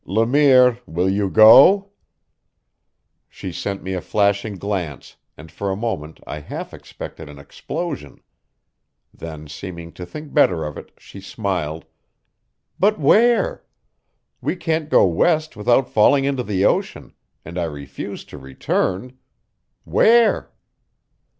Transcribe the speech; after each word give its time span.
"Le 0.03 0.25
Mire, 0.25 0.79
you 0.87 0.91
will 0.91 1.29
go?" 1.29 1.91
She 3.29 3.51
sent 3.51 3.83
me 3.83 3.93
a 3.93 4.01
flashing 4.01 4.55
glance, 4.55 5.15
and 5.37 5.51
for 5.51 5.69
a 5.69 5.75
moment 5.75 6.19
I 6.25 6.39
half 6.39 6.73
expected 6.73 7.29
an 7.29 7.37
explosion. 7.37 8.19
Then, 9.13 9.47
seeming 9.47 9.91
to 9.93 10.03
think 10.07 10.33
better 10.33 10.65
of 10.65 10.75
it, 10.75 10.89
she 10.97 11.21
smiled: 11.21 11.85
"But 12.79 12.99
where? 12.99 13.63
We 14.41 14.55
can't 14.55 14.89
go 14.89 15.05
west 15.05 15.55
without 15.55 15.87
falling 15.87 16.25
into 16.25 16.41
the 16.41 16.65
ocean, 16.65 17.13
and 17.45 17.59
I 17.59 17.65
refuse 17.65 18.25
to 18.25 18.39
return. 18.39 19.19
Where?" 19.83 20.51